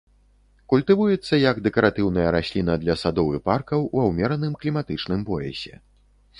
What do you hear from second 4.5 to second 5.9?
кліматычным поясе.